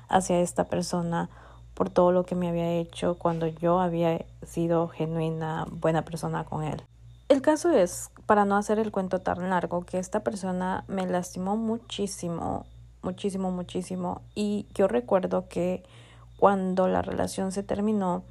hacia 0.08 0.40
esta 0.40 0.64
persona 0.64 1.30
por 1.74 1.90
todo 1.90 2.14
lo 2.14 2.24
que 2.26 2.36
me 2.36 2.48
había 2.48 2.72
hecho 2.72 3.16
cuando 3.16 3.48
yo 3.48 3.82
había 3.82 4.24
sido 4.46 4.88
genuina, 4.88 5.68
buena 5.70 6.06
persona 6.06 6.46
con 6.46 6.64
él. 6.64 6.82
El 7.28 7.42
caso 7.42 7.70
es, 7.72 8.12
para 8.26 8.46
no 8.46 8.56
hacer 8.56 8.80
el 8.80 8.92
cuento 8.92 9.20
tan 9.20 9.50
largo, 9.50 9.86
que 9.86 10.00
esta 10.00 10.24
persona 10.24 10.86
me 10.88 11.06
lastimó 11.06 11.58
muchísimo, 11.58 12.66
muchísimo, 13.02 13.52
muchísimo. 13.52 14.22
Y 14.36 14.68
yo 14.74 14.88
recuerdo 14.88 15.48
que 15.50 15.84
cuando 16.38 16.88
la 16.88 17.02
relación 17.02 17.52
se 17.52 17.64
terminó, 17.64 18.24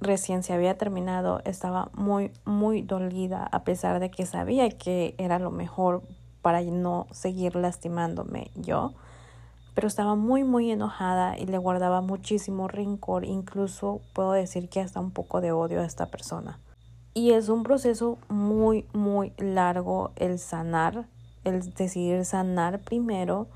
recién 0.00 0.42
se 0.42 0.52
había 0.52 0.78
terminado, 0.78 1.40
estaba 1.44 1.90
muy, 1.94 2.32
muy 2.44 2.82
dolida, 2.82 3.48
a 3.50 3.64
pesar 3.64 4.00
de 4.00 4.10
que 4.10 4.26
sabía 4.26 4.68
que 4.70 5.14
era 5.18 5.38
lo 5.38 5.50
mejor 5.50 6.02
para 6.42 6.62
no 6.62 7.06
seguir 7.10 7.56
lastimándome 7.56 8.50
yo. 8.54 8.94
Pero 9.74 9.86
estaba 9.86 10.16
muy, 10.16 10.44
muy 10.44 10.70
enojada 10.70 11.38
y 11.38 11.46
le 11.46 11.58
guardaba 11.58 12.00
muchísimo 12.00 12.68
rencor, 12.68 13.24
incluso 13.24 14.00
puedo 14.12 14.32
decir 14.32 14.68
que 14.68 14.80
hasta 14.80 14.98
un 14.98 15.10
poco 15.10 15.40
de 15.40 15.52
odio 15.52 15.80
a 15.80 15.84
esta 15.84 16.06
persona. 16.06 16.58
Y 17.18 17.32
es 17.32 17.48
un 17.48 17.64
proceso 17.64 18.16
muy, 18.28 18.84
muy 18.92 19.32
largo 19.38 20.12
el 20.14 20.38
sanar, 20.38 21.08
el 21.42 21.74
decidir 21.74 22.24
sanar 22.24 22.78
primero 22.78 23.48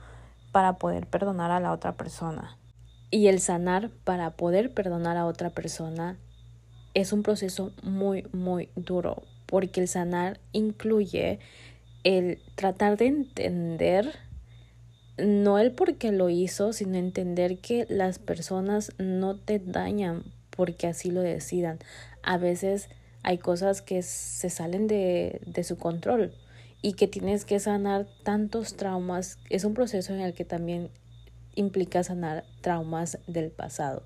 para 0.50 0.78
poder 0.78 1.06
perdonar 1.06 1.52
a 1.52 1.60
la 1.60 1.70
otra 1.70 1.92
persona. 1.92 2.58
Y 3.12 3.28
el 3.28 3.38
sanar 3.38 3.90
para 4.02 4.30
poder 4.30 4.74
perdonar 4.74 5.16
a 5.16 5.26
otra 5.26 5.50
persona 5.50 6.18
es 6.94 7.12
un 7.12 7.22
proceso 7.22 7.70
muy, 7.84 8.26
muy 8.32 8.68
duro, 8.74 9.22
porque 9.46 9.80
el 9.80 9.86
sanar 9.86 10.40
incluye 10.50 11.38
el 12.02 12.42
tratar 12.56 12.96
de 12.96 13.06
entender 13.06 14.12
no 15.18 15.60
el 15.60 15.70
por 15.70 15.94
qué 15.98 16.10
lo 16.10 16.30
hizo, 16.30 16.72
sino 16.72 16.96
entender 16.96 17.58
que 17.58 17.86
las 17.88 18.18
personas 18.18 18.90
no 18.98 19.36
te 19.36 19.60
dañan 19.60 20.24
porque 20.50 20.88
así 20.88 21.12
lo 21.12 21.20
decidan. 21.20 21.78
A 22.24 22.38
veces 22.38 22.88
hay 23.22 23.38
cosas 23.38 23.82
que 23.82 24.02
se 24.02 24.50
salen 24.50 24.86
de, 24.86 25.40
de 25.46 25.64
su 25.64 25.76
control 25.76 26.34
y 26.80 26.94
que 26.94 27.08
tienes 27.08 27.44
que 27.44 27.60
sanar 27.60 28.06
tantos 28.24 28.76
traumas. 28.76 29.38
Es 29.50 29.64
un 29.64 29.74
proceso 29.74 30.12
en 30.12 30.20
el 30.20 30.34
que 30.34 30.44
también 30.44 30.90
implica 31.54 32.02
sanar 32.02 32.44
traumas 32.60 33.18
del 33.26 33.50
pasado, 33.50 34.02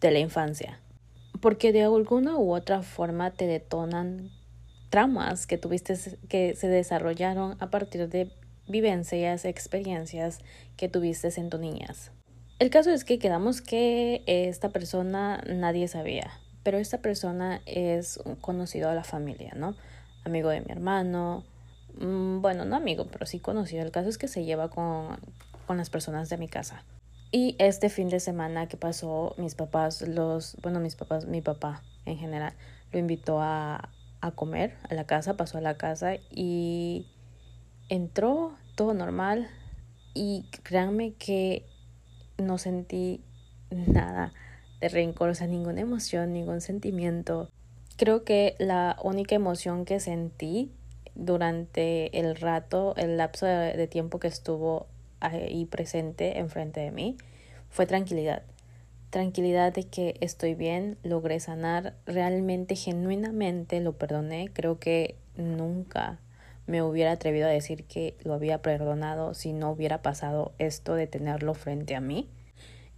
de 0.00 0.10
la 0.10 0.18
infancia 0.18 0.80
porque 1.40 1.72
de 1.72 1.82
alguna 1.82 2.36
u 2.36 2.54
otra 2.54 2.82
forma 2.82 3.30
te 3.30 3.46
detonan 3.46 4.30
traumas 4.90 5.46
que 5.46 5.58
tuviste 5.58 5.94
que 6.28 6.54
se 6.54 6.68
desarrollaron 6.68 7.56
a 7.60 7.70
partir 7.70 8.08
de 8.08 8.30
vivencias, 8.66 9.44
experiencias 9.44 10.40
que 10.76 10.88
tuviste 10.88 11.28
en 11.36 11.50
tu 11.50 11.58
niñez. 11.58 12.10
El 12.58 12.70
caso 12.70 12.90
es 12.90 13.04
que 13.04 13.18
quedamos 13.18 13.60
que 13.60 14.22
esta 14.26 14.70
persona 14.70 15.42
nadie 15.46 15.88
sabía, 15.88 16.30
pero 16.68 16.76
esta 16.76 16.98
persona 16.98 17.62
es 17.64 18.20
conocido 18.42 18.90
a 18.90 18.94
la 18.94 19.02
familia, 19.02 19.54
¿no? 19.56 19.74
Amigo 20.26 20.50
de 20.50 20.60
mi 20.60 20.70
hermano, 20.70 21.42
mm, 21.98 22.42
bueno, 22.42 22.66
no 22.66 22.76
amigo, 22.76 23.06
pero 23.10 23.24
sí 23.24 23.40
conocido. 23.40 23.82
El 23.82 23.90
caso 23.90 24.10
es 24.10 24.18
que 24.18 24.28
se 24.28 24.44
lleva 24.44 24.68
con, 24.68 25.18
con 25.66 25.78
las 25.78 25.88
personas 25.88 26.28
de 26.28 26.36
mi 26.36 26.46
casa. 26.46 26.84
Y 27.32 27.56
este 27.58 27.88
fin 27.88 28.10
de 28.10 28.20
semana 28.20 28.68
que 28.68 28.76
pasó, 28.76 29.34
mis 29.38 29.54
papás, 29.54 30.02
los, 30.02 30.58
bueno, 30.60 30.78
mis 30.78 30.94
papás, 30.94 31.24
mi 31.24 31.40
papá 31.40 31.82
en 32.04 32.18
general, 32.18 32.52
lo 32.92 32.98
invitó 32.98 33.40
a, 33.40 33.88
a 34.20 34.30
comer 34.32 34.76
a 34.90 34.94
la 34.94 35.04
casa, 35.04 35.38
pasó 35.38 35.56
a 35.56 35.62
la 35.62 35.78
casa 35.78 36.16
y 36.30 37.06
entró 37.88 38.58
todo 38.74 38.92
normal 38.92 39.48
y 40.12 40.44
créanme 40.64 41.14
que 41.14 41.64
no 42.36 42.58
sentí 42.58 43.24
nada 43.70 44.34
de 44.80 44.88
rencor, 44.88 45.30
o 45.30 45.46
ninguna 45.46 45.80
emoción, 45.80 46.32
ningún 46.32 46.60
sentimiento. 46.60 47.50
Creo 47.96 48.24
que 48.24 48.54
la 48.58 48.96
única 49.02 49.34
emoción 49.34 49.84
que 49.84 50.00
sentí 50.00 50.70
durante 51.14 52.16
el 52.18 52.36
rato, 52.36 52.94
el 52.96 53.16
lapso 53.16 53.46
de, 53.46 53.76
de 53.76 53.86
tiempo 53.88 54.20
que 54.20 54.28
estuvo 54.28 54.86
ahí 55.20 55.64
presente 55.64 56.38
enfrente 56.38 56.80
de 56.80 56.90
mí 56.90 57.16
fue 57.70 57.86
tranquilidad. 57.86 58.42
Tranquilidad 59.10 59.72
de 59.72 59.84
que 59.84 60.16
estoy 60.20 60.54
bien, 60.54 60.98
logré 61.02 61.40
sanar, 61.40 61.94
realmente, 62.06 62.76
genuinamente 62.76 63.80
lo 63.80 63.94
perdoné. 63.94 64.50
Creo 64.52 64.78
que 64.78 65.16
nunca 65.36 66.18
me 66.66 66.82
hubiera 66.82 67.12
atrevido 67.12 67.46
a 67.46 67.50
decir 67.50 67.84
que 67.84 68.14
lo 68.22 68.34
había 68.34 68.60
perdonado 68.60 69.32
si 69.32 69.54
no 69.54 69.70
hubiera 69.70 70.02
pasado 70.02 70.52
esto 70.58 70.94
de 70.94 71.06
tenerlo 71.06 71.54
frente 71.54 71.96
a 71.96 72.00
mí. 72.00 72.28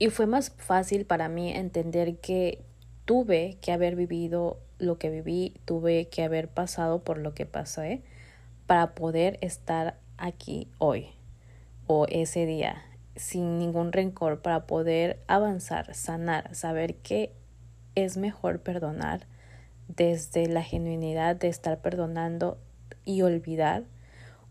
Y 0.01 0.09
fue 0.09 0.27
más 0.27 0.51
fácil 0.57 1.05
para 1.05 1.29
mí 1.29 1.53
entender 1.53 2.17
que 2.17 2.65
tuve 3.05 3.59
que 3.61 3.71
haber 3.71 3.97
vivido 3.97 4.59
lo 4.79 4.99
que 4.99 5.11
viví, 5.11 5.61
tuve 5.67 6.09
que 6.09 6.25
haber 6.25 6.49
pasado 6.49 7.05
por 7.05 7.19
lo 7.19 7.35
que 7.35 7.45
pasé 7.45 8.03
para 8.67 8.95
poder 8.95 9.39
estar 9.43 9.99
aquí 10.17 10.69
hoy 10.79 11.11
o 11.87 12.07
ese 12.09 12.47
día 12.47 12.83
sin 13.15 13.59
ningún 13.59 13.93
rencor 13.93 14.41
para 14.41 14.67
poder 14.67 15.19
avanzar, 15.27 15.95
sanar, 15.95 16.55
saber 16.55 16.95
que 16.95 17.35
es 17.95 18.17
mejor 18.17 18.61
perdonar 18.61 19.27
desde 19.87 20.47
la 20.47 20.63
genuinidad 20.63 21.37
de 21.37 21.49
estar 21.49 21.83
perdonando 21.83 22.57
y 23.05 23.21
olvidar, 23.21 23.85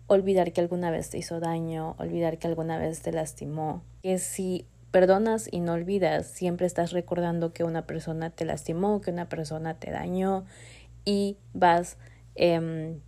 olvidar 0.05 0.53
que 0.53 0.61
alguna 0.61 0.91
vez 0.91 1.09
te 1.09 1.17
hizo 1.17 1.39
daño, 1.39 1.95
olvidar 1.97 2.37
que 2.37 2.45
alguna 2.45 2.77
vez 2.77 3.01
te 3.01 3.11
lastimó, 3.11 3.81
que 4.03 4.19
si 4.19 4.67
perdonas 4.91 5.47
y 5.51 5.59
no 5.59 5.73
olvidas, 5.73 6.27
siempre 6.27 6.65
estás 6.65 6.91
recordando 6.91 7.53
que 7.53 7.63
una 7.63 7.85
persona 7.85 8.29
te 8.29 8.45
lastimó, 8.45 9.01
que 9.01 9.11
una 9.11 9.29
persona 9.29 9.75
te 9.75 9.91
dañó 9.91 10.45
y 11.05 11.37
vas 11.53 11.97
em, 12.35 12.99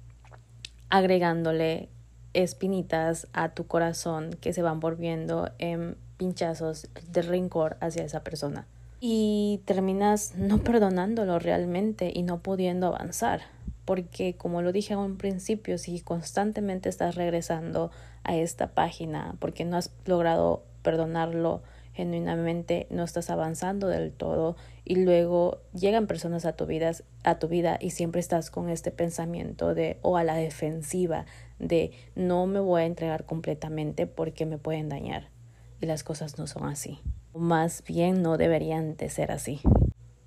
agregándole 0.89 1.89
espinitas 2.33 3.27
a 3.33 3.50
tu 3.50 3.67
corazón 3.67 4.31
que 4.39 4.53
se 4.53 4.61
van 4.61 4.79
volviendo 4.79 5.51
en 5.57 5.97
pinchazos 6.17 6.88
de 7.09 7.21
rencor 7.21 7.77
hacia 7.81 8.03
esa 8.03 8.23
persona. 8.23 8.67
Y 9.00 9.61
terminas 9.65 10.35
no 10.35 10.59
perdonándolo 10.59 11.39
realmente 11.39 12.11
y 12.13 12.21
no 12.21 12.39
pudiendo 12.39 12.88
avanzar. 12.88 13.41
Porque 13.85 14.35
como 14.35 14.61
lo 14.61 14.71
dije 14.71 14.93
a 14.93 15.00
un 15.00 15.17
principio, 15.17 15.79
si 15.79 16.00
constantemente 16.01 16.88
estás 16.88 17.15
regresando 17.15 17.89
a 18.23 18.35
esta 18.35 18.67
página 18.67 19.35
porque 19.39 19.65
no 19.65 19.75
has 19.75 19.91
logrado 20.05 20.63
perdonarlo 20.83 21.63
genuinamente, 21.93 22.88
no 22.89 23.03
estás 23.03 23.29
avanzando 23.29 23.88
del 23.88 24.12
todo 24.12 24.55
y 24.86 24.95
luego 24.95 25.62
llegan 25.74 26.07
personas 26.07 26.45
a 26.45 26.53
tu 26.53 26.65
vida, 26.65 26.91
a 27.24 27.39
tu 27.39 27.48
vida 27.48 27.77
y 27.79 27.91
siempre 27.91 28.21
estás 28.21 28.50
con 28.50 28.69
este 28.69 28.91
pensamiento 28.91 29.74
de 29.74 29.98
o 30.01 30.17
a 30.17 30.24
la 30.24 30.36
defensiva 30.36 31.25
de 31.60 31.91
no 32.15 32.48
me 32.48 32.60
voy 32.60 32.81
a 32.81 32.86
entregar 32.86 33.25
completamente 33.25 34.07
porque 34.07 34.45
me 34.45 34.57
pueden 34.57 34.89
dañar. 34.89 35.29
Y 35.79 35.86
las 35.86 36.03
cosas 36.03 36.38
no 36.38 36.48
son 36.48 36.65
así. 36.65 37.00
Más 37.33 37.83
bien 37.88 38.21
no 38.21 38.38
deberían 38.38 38.95
de 38.98 39.10
ser 39.10 39.31
así. 39.31 39.62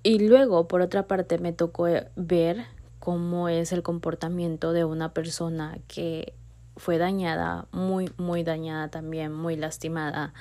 Y 0.03 0.19
luego, 0.19 0.67
por 0.67 0.81
otra 0.81 1.07
parte, 1.07 1.37
me 1.37 1.53
tocó 1.53 1.87
ver 2.15 2.65
cómo 2.99 3.49
es 3.49 3.71
el 3.71 3.83
comportamiento 3.83 4.73
de 4.73 4.85
una 4.85 5.13
persona 5.13 5.79
que 5.87 6.33
fue 6.77 6.97
dañada, 6.97 7.67
muy, 7.71 8.11
muy 8.17 8.43
dañada 8.43 8.89
también, 8.89 9.33
muy 9.33 9.55
lastimada 9.55 10.33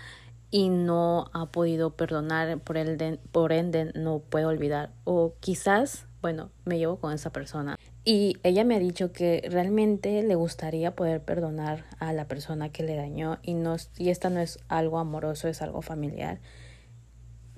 y 0.51 0.69
no 0.69 1.31
ha 1.33 1.47
podido 1.47 1.91
perdonar, 1.97 2.59
por, 2.59 2.77
el 2.77 3.19
por 3.33 3.53
ende 3.53 3.93
no 3.95 4.21
puede 4.21 4.47
olvidar. 4.47 4.93
O 5.05 5.35
quizás, 5.41 6.07
bueno, 6.23 6.51
me 6.65 6.79
llevo 6.79 6.99
con 6.99 7.13
esa 7.13 7.31
persona. 7.31 7.77
Y 8.05 8.37
ella 8.43 8.65
me 8.65 8.77
ha 8.77 8.79
dicho 8.79 9.13
que 9.13 9.43
realmente 9.51 10.23
le 10.23 10.35
gustaría 10.35 10.95
poder 10.95 11.23
perdonar 11.23 11.85
a 11.99 12.13
la 12.13 12.29
persona 12.29 12.69
que 12.69 12.83
le 12.83 12.97
dañó 12.97 13.39
y, 13.43 13.55
no, 13.55 13.77
y 13.97 14.11
esta 14.11 14.29
no 14.29 14.41
es 14.41 14.59
algo 14.69 14.99
amoroso, 14.99 15.49
es 15.49 15.63
algo 15.63 15.81
familiar, 15.81 16.41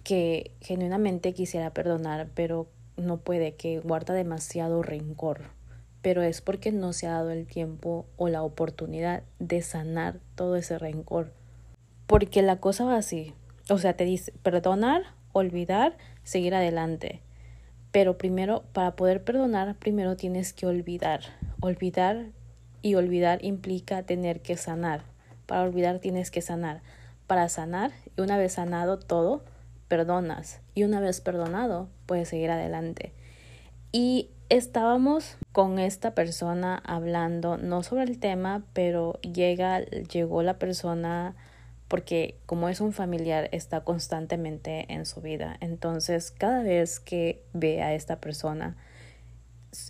que 0.04 0.52
genuinamente 0.60 1.34
quisiera 1.34 1.74
perdonar, 1.74 2.28
pero 2.34 2.68
no 2.96 3.18
puede, 3.18 3.56
que 3.56 3.80
guarda 3.80 4.14
demasiado 4.14 4.82
rencor. 4.82 5.50
Pero 6.00 6.22
es 6.22 6.40
porque 6.40 6.70
no 6.70 6.92
se 6.92 7.08
ha 7.08 7.12
dado 7.12 7.30
el 7.30 7.46
tiempo 7.46 8.06
o 8.16 8.28
la 8.28 8.42
oportunidad 8.42 9.24
de 9.40 9.62
sanar 9.62 10.20
todo 10.36 10.54
ese 10.54 10.78
rencor. 10.78 11.32
Porque 12.06 12.42
la 12.42 12.56
cosa 12.56 12.84
va 12.84 12.96
así. 12.96 13.34
O 13.68 13.78
sea, 13.78 13.94
te 13.94 14.04
dice 14.04 14.32
perdonar, 14.42 15.02
olvidar, 15.32 15.96
seguir 16.22 16.54
adelante. 16.54 17.20
Pero 17.92 18.18
primero, 18.18 18.64
para 18.72 18.94
poder 18.94 19.24
perdonar, 19.24 19.74
primero 19.76 20.16
tienes 20.16 20.52
que 20.52 20.66
olvidar. 20.66 21.20
Olvidar 21.60 22.26
y 22.82 22.94
olvidar 22.94 23.44
implica 23.44 24.02
tener 24.02 24.40
que 24.40 24.56
sanar. 24.56 25.02
Para 25.46 25.62
olvidar 25.62 25.98
tienes 25.98 26.30
que 26.30 26.42
sanar. 26.42 26.82
Para 27.26 27.48
sanar, 27.48 27.90
y 28.16 28.20
una 28.20 28.36
vez 28.36 28.52
sanado 28.52 28.98
todo, 28.98 29.42
perdonas. 29.88 30.60
Y 30.74 30.84
una 30.84 31.00
vez 31.00 31.20
perdonado, 31.20 31.88
puedes 32.06 32.28
seguir 32.28 32.50
adelante. 32.50 33.12
Y 33.92 34.30
estábamos 34.48 35.36
con 35.52 35.78
esta 35.78 36.14
persona 36.14 36.82
hablando, 36.84 37.56
no 37.56 37.82
sobre 37.82 38.04
el 38.04 38.18
tema, 38.18 38.62
pero 38.72 39.18
llega, 39.22 39.80
llegó 39.80 40.42
la 40.42 40.58
persona 40.58 41.34
porque 41.88 42.38
como 42.46 42.68
es 42.68 42.80
un 42.80 42.92
familiar 42.92 43.48
está 43.52 43.82
constantemente 43.82 44.92
en 44.92 45.06
su 45.06 45.20
vida. 45.20 45.56
Entonces, 45.60 46.30
cada 46.30 46.62
vez 46.62 47.00
que 47.00 47.44
ve 47.52 47.82
a 47.82 47.94
esta 47.94 48.20
persona, 48.20 48.76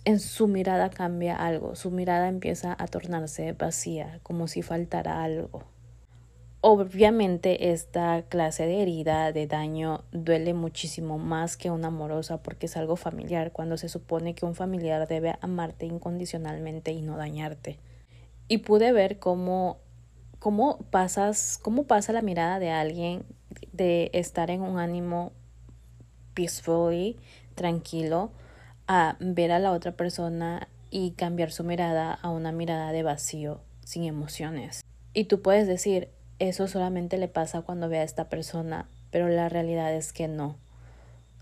en 0.05 0.19
su 0.19 0.47
mirada 0.47 0.89
cambia 0.89 1.35
algo, 1.35 1.75
su 1.75 1.91
mirada 1.91 2.27
empieza 2.27 2.75
a 2.77 2.87
tornarse 2.87 3.53
vacía, 3.53 4.19
como 4.23 4.47
si 4.47 4.61
faltara 4.61 5.23
algo. 5.23 5.63
Obviamente 6.61 7.71
esta 7.71 8.23
clase 8.23 8.65
de 8.65 8.81
herida, 8.81 9.31
de 9.31 9.47
daño, 9.47 10.03
duele 10.11 10.53
muchísimo 10.53 11.17
más 11.19 11.55
que 11.55 11.69
una 11.69 11.87
amorosa 11.87 12.41
porque 12.41 12.65
es 12.65 12.75
algo 12.77 12.95
familiar, 12.95 13.51
cuando 13.51 13.77
se 13.77 13.89
supone 13.89 14.33
que 14.33 14.45
un 14.45 14.55
familiar 14.55 15.07
debe 15.07 15.35
amarte 15.41 15.85
incondicionalmente 15.85 16.91
y 16.91 17.01
no 17.01 17.15
dañarte. 17.15 17.79
Y 18.47 18.59
pude 18.59 18.91
ver 18.91 19.19
cómo, 19.19 19.77
cómo 20.39 20.79
pasas, 20.91 21.59
cómo 21.61 21.83
pasa 21.83 22.13
la 22.13 22.21
mirada 22.21 22.59
de 22.59 22.71
alguien 22.71 23.25
de 23.71 24.09
estar 24.13 24.51
en 24.51 24.61
un 24.61 24.79
ánimo 24.79 25.31
peacefully, 26.33 27.17
tranquilo, 27.55 28.31
a 28.87 29.17
ver 29.19 29.51
a 29.51 29.59
la 29.59 29.71
otra 29.71 29.93
persona 29.93 30.67
y 30.89 31.11
cambiar 31.11 31.51
su 31.51 31.63
mirada 31.63 32.13
a 32.13 32.29
una 32.29 32.51
mirada 32.51 32.91
de 32.91 33.03
vacío, 33.03 33.61
sin 33.83 34.03
emociones. 34.03 34.81
Y 35.13 35.25
tú 35.25 35.41
puedes 35.41 35.67
decir, 35.67 36.09
eso 36.39 36.67
solamente 36.67 37.17
le 37.17 37.27
pasa 37.27 37.61
cuando 37.61 37.89
ve 37.89 37.99
a 37.99 38.03
esta 38.03 38.29
persona, 38.29 38.87
pero 39.09 39.27
la 39.27 39.49
realidad 39.49 39.93
es 39.93 40.13
que 40.13 40.27
no. 40.27 40.57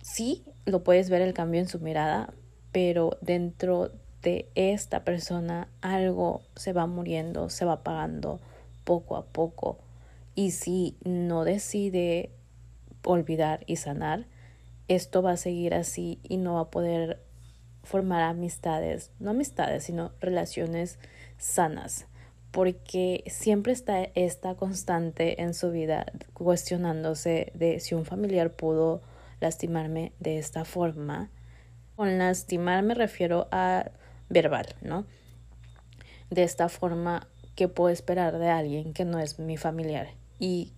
Sí, 0.02 0.46
lo 0.66 0.84
puedes 0.84 1.10
ver 1.10 1.22
el 1.22 1.34
cambio 1.34 1.60
en 1.60 1.68
su 1.68 1.80
mirada, 1.80 2.34
pero 2.72 3.18
dentro 3.22 3.92
de 4.22 4.50
esta 4.56 5.04
persona 5.04 5.68
algo 5.82 6.42
se 6.56 6.74
va 6.74 6.88
muriendo, 6.88 7.50
se 7.50 7.66
va 7.66 7.74
apagando 7.74 8.40
poco 8.86 9.18
a 9.18 9.26
poco. 9.26 9.80
Y 10.34 10.52
si 10.52 10.96
no 11.04 11.44
decide 11.44 12.32
olvidar 13.04 13.66
y 13.68 13.76
sanar, 13.76 14.28
esto 14.88 15.22
va 15.22 15.32
a 15.32 15.38
seguir 15.38 15.74
así 15.74 16.20
y 16.24 16.38
no 16.38 16.54
va 16.54 16.62
a 16.62 16.72
poder 16.72 17.22
formar 17.84 18.24
amistades, 18.24 19.12
no 19.20 19.32
amistades, 19.32 19.84
sino 19.84 20.14
relaciones 20.22 20.98
sanas 21.38 22.08
porque 22.56 23.26
siempre 23.28 23.74
está 23.74 24.02
esta 24.16 24.56
constante 24.56 25.42
en 25.42 25.54
su 25.54 25.72
vida 25.72 26.06
cuestionándose 26.32 27.52
de 27.54 27.82
si 27.82 27.96
un 27.96 28.06
familiar 28.06 28.54
pudo 28.54 29.02
lastimarme 29.42 30.14
de 30.22 30.38
esta 30.38 30.64
forma. 30.64 31.30
Con 31.98 32.18
lastimar 32.18 32.82
me 32.82 32.94
refiero 32.94 33.50
a 33.52 33.92
verbal, 34.30 34.68
¿no? 34.82 35.06
De 36.30 36.44
esta 36.44 36.70
forma, 36.70 37.28
¿qué 37.56 37.68
puedo 37.68 37.90
esperar 37.90 38.38
de 38.38 38.50
alguien 38.50 38.94
que 38.94 39.06
no 39.06 39.20
es 39.20 39.40
mi 39.40 39.58
familiar? 39.58 40.08
Y 40.40 40.74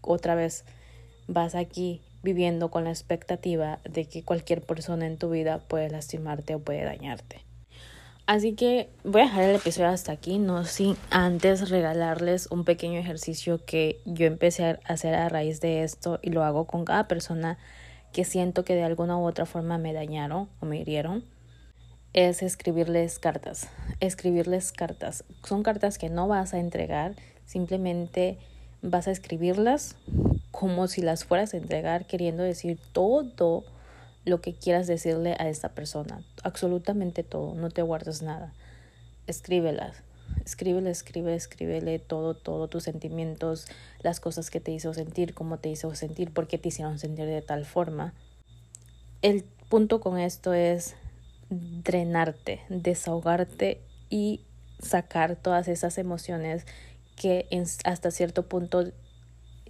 otra 0.00 0.34
vez 0.34 0.64
vas 1.28 1.54
aquí 1.54 2.02
viviendo 2.22 2.70
con 2.70 2.84
la 2.84 2.90
expectativa 2.90 3.80
de 3.84 4.06
que 4.06 4.22
cualquier 4.22 4.62
persona 4.62 5.06
en 5.06 5.18
tu 5.18 5.30
vida 5.30 5.58
puede 5.58 5.90
lastimarte 5.90 6.54
o 6.54 6.60
puede 6.60 6.84
dañarte. 6.84 7.44
Así 8.26 8.54
que 8.54 8.88
voy 9.02 9.22
a 9.22 9.24
dejar 9.24 9.42
el 9.44 9.56
episodio 9.56 9.88
hasta 9.88 10.12
aquí, 10.12 10.38
no 10.38 10.64
sin 10.64 10.96
antes 11.10 11.70
regalarles 11.70 12.46
un 12.50 12.64
pequeño 12.64 12.98
ejercicio 12.98 13.64
que 13.64 14.00
yo 14.04 14.26
empecé 14.26 14.64
a 14.64 14.78
hacer 14.84 15.14
a 15.14 15.28
raíz 15.28 15.60
de 15.60 15.82
esto 15.82 16.20
y 16.22 16.30
lo 16.30 16.44
hago 16.44 16.66
con 16.66 16.84
cada 16.84 17.08
persona 17.08 17.58
que 18.12 18.24
siento 18.24 18.64
que 18.64 18.76
de 18.76 18.84
alguna 18.84 19.18
u 19.18 19.26
otra 19.26 19.44
forma 19.44 19.76
me 19.76 19.92
dañaron 19.92 20.48
o 20.60 20.66
me 20.66 20.78
hirieron. 20.78 21.24
Es 22.14 22.42
escribirles 22.42 23.18
cartas. 23.18 23.68
Escribirles 24.00 24.72
cartas. 24.72 25.24
Son 25.44 25.62
cartas 25.62 25.96
que 25.96 26.10
no 26.10 26.28
vas 26.28 26.52
a 26.52 26.58
entregar, 26.58 27.14
simplemente 27.46 28.36
vas 28.82 29.08
a 29.08 29.12
escribirlas 29.12 29.96
como 30.50 30.88
si 30.88 31.00
las 31.00 31.24
fueras 31.24 31.54
a 31.54 31.56
entregar, 31.56 32.06
queriendo 32.06 32.42
decir 32.42 32.78
todo 32.92 33.64
lo 34.26 34.42
que 34.42 34.52
quieras 34.52 34.86
decirle 34.86 35.36
a 35.38 35.48
esta 35.48 35.70
persona. 35.70 36.22
Absolutamente 36.42 37.22
todo, 37.22 37.54
no 37.54 37.70
te 37.70 37.80
guardes 37.80 38.20
nada. 38.20 38.52
Escríbelas. 39.26 40.02
Escríbele, 40.44 40.90
escribe, 40.90 41.34
escríbele 41.34 41.98
todo, 41.98 42.34
todo 42.34 42.68
tus 42.68 42.82
sentimientos, 42.82 43.66
las 44.02 44.20
cosas 44.20 44.50
que 44.50 44.60
te 44.60 44.70
hizo 44.70 44.92
sentir, 44.92 45.32
cómo 45.32 45.58
te 45.58 45.70
hizo 45.70 45.94
sentir, 45.94 46.30
por 46.30 46.46
qué 46.46 46.58
te 46.58 46.68
hicieron 46.68 46.98
sentir 46.98 47.24
de 47.24 47.40
tal 47.40 47.64
forma. 47.64 48.12
El 49.22 49.44
punto 49.70 50.00
con 50.00 50.18
esto 50.18 50.52
es 50.52 50.94
drenarte, 51.52 52.62
desahogarte 52.68 53.82
y 54.08 54.40
sacar 54.80 55.36
todas 55.36 55.68
esas 55.68 55.98
emociones 55.98 56.66
que 57.16 57.46
hasta 57.84 58.10
cierto 58.10 58.48
punto 58.48 58.90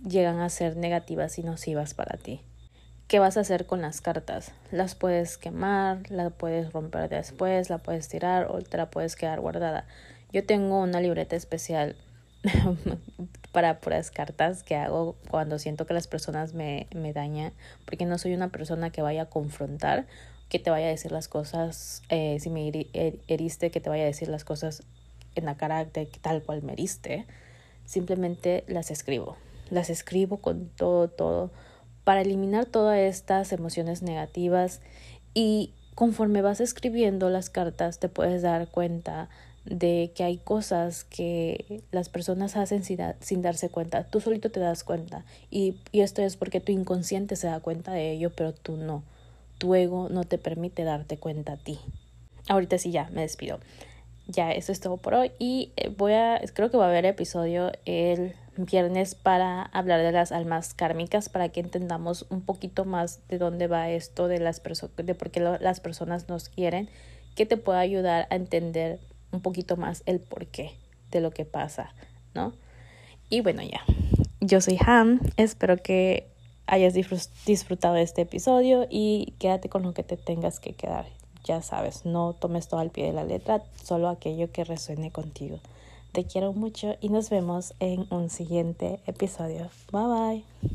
llegan 0.07 0.41
a 0.41 0.49
ser 0.49 0.77
negativas 0.77 1.39
y 1.39 1.43
nocivas 1.43 1.95
para 1.95 2.17
ti. 2.17 2.41
¿Qué 3.09 3.19
vas 3.19 3.37
a 3.37 3.41
hacer 3.41 3.67
con 3.67 3.83
las 3.83 4.01
cartas? 4.01 4.53
Las 4.71 4.95
puedes 4.95 5.37
quemar, 5.37 6.11
la 6.11 6.31
puedes 6.31 6.73
romper 6.73 7.09
después, 7.09 7.69
la 7.69 7.79
puedes 7.79 8.09
tirar 8.09 8.47
o 8.51 8.63
te 8.63 8.77
la 8.77 8.91
puedes 8.91 9.17
quedar 9.17 9.41
guardada. 9.41 9.85
Yo 10.33 10.47
tengo 10.47 10.81
una 10.81 11.01
libreta 11.01 11.37
especial 11.37 11.97
para 13.53 13.81
puras 13.81 14.11
cartas 14.11 14.63
que 14.63 14.77
hago 14.77 15.17
cuando 15.29 15.59
siento 15.59 15.85
que 15.85 15.95
las 15.95 16.07
personas 16.07 16.55
me, 16.55 16.87
me 16.95 17.13
dañan, 17.13 17.53
porque 17.85 18.07
no 18.07 18.17
soy 18.19 18.35
una 18.35 18.49
persona 18.49 18.91
que 18.91 19.03
vaya 19.03 19.23
a 19.23 19.27
confrontar, 19.27 20.07
que 20.53 20.59
te 20.59 20.69
vaya 20.69 20.85
a 20.85 20.91
decir 20.91 21.13
las 21.13 21.29
cosas, 21.29 22.03
eh, 22.11 22.37
si 22.39 22.51
me 22.51 22.69
heriste, 23.27 23.71
que 23.71 23.81
te 23.81 23.89
vaya 23.89 24.03
a 24.03 24.07
decir 24.07 24.29
las 24.29 24.45
cosas 24.45 24.83
en 25.35 25.47
la 25.47 25.57
cara 25.57 25.87
de 25.87 26.05
tal 26.21 26.43
cual 26.43 26.63
me 26.63 26.75
heriste. 26.75 27.25
Simplemente 27.87 28.63
las 28.67 28.91
escribo, 28.91 29.39
las 29.71 29.89
escribo 29.89 30.43
con 30.43 30.69
todo, 30.69 31.09
todo 31.09 31.51
para 32.05 32.21
eliminar 32.21 32.67
todas 32.67 32.99
estas 32.99 33.51
emociones 33.53 34.03
negativas 34.03 34.83
y 35.33 35.73
conforme 35.95 36.43
vas 36.43 36.61
escribiendo 36.61 37.31
las 37.31 37.49
cartas 37.49 37.99
te 37.99 38.11
puedes 38.11 38.43
dar 38.43 38.69
cuenta 38.69 39.31
de 39.65 40.13
que 40.15 40.23
hay 40.23 40.37
cosas 40.37 41.05
que 41.05 41.83
las 41.93 42.11
personas 42.11 42.59
hacen 42.59 42.85
sin, 42.85 43.41
darse 43.41 43.71
cuenta. 43.71 44.05
Tú 44.05 44.21
solito 44.21 44.51
te 44.51 44.61
das 44.61 44.85
cuenta 44.85 45.25
y, 45.51 45.77
y 45.93 46.03
esto 46.03 46.21
es 46.21 46.37
porque 46.37 46.61
tu 46.61 46.73
inconsciente 46.73 47.37
se 47.37 47.47
da 47.47 47.61
cuenta 47.61 47.93
de 47.93 48.13
ello, 48.13 48.33
pero 48.37 48.53
tú 48.53 48.77
no. 48.77 49.03
Tu 49.63 49.73
ego 49.77 50.09
no 50.09 50.25
te 50.25 50.39
permite 50.39 50.83
darte 50.83 51.19
cuenta 51.19 51.53
a 51.53 51.57
ti. 51.57 51.79
Ahorita 52.49 52.79
sí 52.79 52.91
ya, 52.91 53.09
me 53.13 53.21
despido. 53.21 53.61
Ya, 54.27 54.51
eso 54.51 54.73
es 54.73 54.81
todo 54.81 54.97
por 54.97 55.15
hoy 55.15 55.31
y 55.39 55.71
eh, 55.77 55.89
voy 55.97 56.15
a, 56.15 56.41
creo 56.53 56.69
que 56.69 56.77
va 56.77 56.87
a 56.87 56.89
haber 56.89 57.05
episodio 57.07 57.71
el 57.85 58.35
viernes 58.57 59.15
para 59.15 59.63
hablar 59.63 60.03
de 60.03 60.11
las 60.11 60.33
almas 60.33 60.75
kármicas 60.75 61.29
para 61.29 61.51
que 61.51 61.61
entendamos 61.61 62.27
un 62.29 62.41
poquito 62.41 62.85
más 62.85 63.21
de 63.29 63.39
dónde 63.39 63.69
va 63.69 63.89
esto 63.89 64.27
de 64.27 64.41
las 64.41 64.61
de 64.97 65.15
por 65.15 65.31
qué 65.31 65.39
las 65.39 65.79
personas 65.79 66.29
nos 66.29 66.49
quieren 66.49 66.91
que 67.37 67.47
te 67.47 67.57
pueda 67.57 67.79
ayudar 67.79 68.27
a 68.31 68.35
entender 68.35 68.99
un 69.31 69.43
poquito 69.43 69.77
más 69.77 70.03
el 70.07 70.19
porqué 70.19 70.73
de 71.13 71.21
lo 71.21 71.31
que 71.31 71.45
pasa 71.45 71.95
no 72.35 72.53
y 73.31 73.43
bueno 73.43 73.63
ya 73.63 73.81
yo 74.41 74.61
soy 74.61 74.77
Han 74.85 75.21
espero 75.37 75.77
que 75.79 76.32
hayas 76.67 76.95
disfrutado 76.95 77.97
este 77.97 78.23
episodio 78.23 78.87
y 78.91 79.35
quédate 79.39 79.69
con 79.69 79.83
lo 79.83 79.95
que 79.95 80.03
te 80.03 80.17
tengas 80.17 80.61
que 80.61 80.73
quedar 80.75 81.07
ya 81.45 81.61
sabes 81.61 82.05
no 82.05 82.35
tomes 82.35 82.69
todo 82.69 82.81
al 82.81 82.91
pie 82.91 83.07
de 83.07 83.13
la 83.13 83.25
letra 83.25 83.63
solo 83.83 84.09
aquello 84.09 84.53
que 84.53 84.65
resuene 84.65 85.11
contigo 85.11 85.59
te 86.13 86.25
quiero 86.25 86.53
mucho 86.53 86.95
y 87.01 87.09
nos 87.09 87.31
vemos 87.31 87.73
en 87.81 88.07
un 88.11 88.29
siguiente 88.29 89.01
episodio. 89.07 89.71
Bye 89.91 90.45
bye. 90.63 90.73